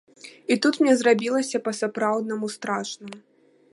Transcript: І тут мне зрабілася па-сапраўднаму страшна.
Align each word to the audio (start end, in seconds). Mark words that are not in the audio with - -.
І 0.53 0.55
тут 0.65 0.79
мне 0.83 0.95
зрабілася 1.01 1.61
па-сапраўднаму 1.67 2.51
страшна. 2.55 3.13